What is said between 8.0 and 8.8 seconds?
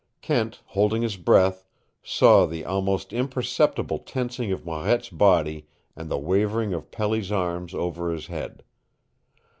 his head.